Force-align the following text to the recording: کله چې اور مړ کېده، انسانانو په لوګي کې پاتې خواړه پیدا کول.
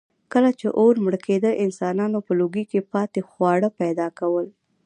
کله 0.33 0.49
چې 0.59 0.67
اور 0.79 0.95
مړ 1.03 1.13
کېده، 1.25 1.51
انسانانو 1.65 2.19
په 2.27 2.31
لوګي 2.39 2.63
کې 2.71 2.79
پاتې 2.93 3.19
خواړه 3.29 3.69
پیدا 3.79 4.07
کول. 4.19 4.47